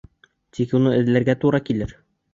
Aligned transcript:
Тик 0.59 0.73
уны 0.79 0.95
эҙләргә 1.01 1.37
тура 1.45 1.63
килер. 1.69 1.99